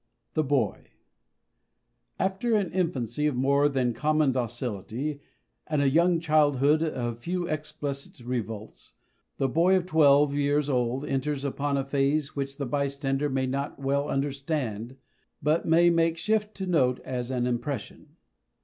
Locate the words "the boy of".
9.37-9.85